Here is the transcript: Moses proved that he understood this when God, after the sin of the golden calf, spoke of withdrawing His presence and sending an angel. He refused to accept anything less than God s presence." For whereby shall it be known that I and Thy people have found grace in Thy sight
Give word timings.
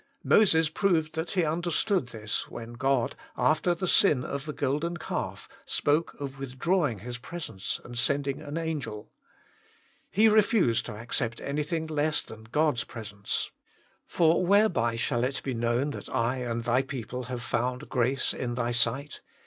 Moses 0.23 0.67
proved 0.67 1.13
that 1.13 1.29
he 1.33 1.43
understood 1.45 2.07
this 2.07 2.49
when 2.49 2.73
God, 2.73 3.15
after 3.37 3.75
the 3.75 3.85
sin 3.87 4.23
of 4.25 4.45
the 4.47 4.51
golden 4.51 4.97
calf, 4.97 5.47
spoke 5.63 6.15
of 6.19 6.39
withdrawing 6.39 6.97
His 7.01 7.19
presence 7.19 7.79
and 7.83 7.95
sending 7.95 8.41
an 8.41 8.57
angel. 8.57 9.11
He 10.09 10.27
refused 10.27 10.87
to 10.87 10.95
accept 10.97 11.39
anything 11.39 11.85
less 11.85 12.23
than 12.23 12.45
God 12.45 12.77
s 12.79 12.83
presence." 12.83 13.51
For 14.07 14.43
whereby 14.43 14.95
shall 14.95 15.23
it 15.23 15.39
be 15.43 15.53
known 15.53 15.91
that 15.91 16.09
I 16.09 16.37
and 16.37 16.63
Thy 16.63 16.81
people 16.81 17.25
have 17.25 17.43
found 17.43 17.87
grace 17.87 18.33
in 18.33 18.55
Thy 18.55 18.71
sight 18.71 19.21